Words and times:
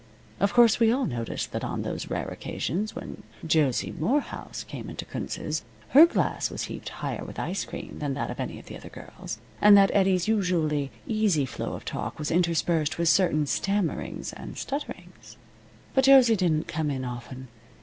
Of 0.39 0.51
course 0.55 0.79
we 0.79 0.91
all 0.91 1.05
noticed 1.05 1.51
that 1.51 1.63
on 1.63 1.83
those 1.83 2.09
rare 2.09 2.27
occasions 2.29 2.95
when 2.95 3.21
Josie 3.45 3.91
Morehouse 3.91 4.63
came 4.63 4.89
into 4.89 5.05
Kunz's 5.05 5.63
her 5.89 6.07
glass 6.07 6.49
was 6.49 6.63
heaped 6.63 6.89
higher 6.89 7.23
with 7.23 7.37
ice 7.37 7.63
cream 7.65 7.97
than 7.99 8.15
that 8.15 8.31
of 8.31 8.39
any 8.39 8.57
of 8.57 8.65
the 8.65 8.75
other 8.75 8.89
girls, 8.89 9.37
and 9.61 9.77
that 9.77 9.91
Eddie's 9.93 10.27
usually 10.27 10.89
easy 11.05 11.45
flow 11.45 11.73
of 11.73 11.85
talk 11.85 12.17
was 12.17 12.31
interspersed 12.31 12.97
with 12.97 13.09
certain 13.09 13.45
stammerings 13.45 14.33
and 14.33 14.57
stutterings. 14.57 15.37
But 15.93 16.05
Josie 16.05 16.35
didn't 16.35 16.67
come 16.67 16.89
in 16.89 17.05
often. 17.05 17.49